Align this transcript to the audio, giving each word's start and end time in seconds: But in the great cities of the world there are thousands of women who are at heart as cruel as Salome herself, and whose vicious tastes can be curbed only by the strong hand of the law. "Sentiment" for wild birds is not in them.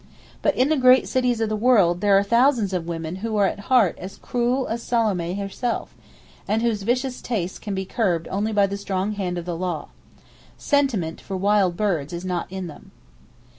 But 0.41 0.55
in 0.55 0.69
the 0.69 0.77
great 0.77 1.07
cities 1.07 1.41
of 1.41 1.49
the 1.49 1.55
world 1.55 2.01
there 2.01 2.17
are 2.17 2.23
thousands 2.23 2.73
of 2.73 2.87
women 2.87 3.17
who 3.17 3.37
are 3.37 3.45
at 3.45 3.59
heart 3.69 3.99
as 3.99 4.17
cruel 4.17 4.65
as 4.67 4.81
Salome 4.81 5.35
herself, 5.35 5.93
and 6.47 6.63
whose 6.63 6.81
vicious 6.81 7.21
tastes 7.21 7.59
can 7.59 7.75
be 7.75 7.85
curbed 7.85 8.27
only 8.29 8.51
by 8.51 8.65
the 8.65 8.77
strong 8.77 9.11
hand 9.11 9.37
of 9.37 9.45
the 9.45 9.55
law. 9.55 9.89
"Sentiment" 10.57 11.21
for 11.21 11.37
wild 11.37 11.77
birds 11.77 12.13
is 12.13 12.25
not 12.25 12.51
in 12.51 12.65
them. 12.65 12.89